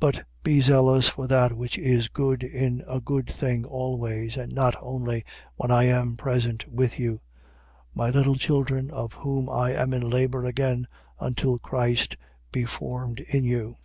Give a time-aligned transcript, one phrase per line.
[0.00, 4.74] But be zealous for that which is good in a good thing always: and not
[4.80, 5.22] only
[5.56, 7.20] when I am present with you.
[7.94, 7.96] 4:19.
[7.96, 10.88] My little children, of whom I am in labour again,
[11.18, 12.16] until Christ
[12.50, 13.76] be formed in you.